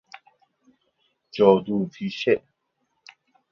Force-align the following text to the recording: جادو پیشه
جادو 1.31 1.85
پیشه 1.87 2.43